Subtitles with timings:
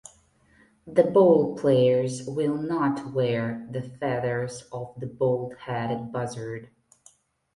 [0.87, 6.71] The ball-players will not wear the feathers of the bald-headed buzzard.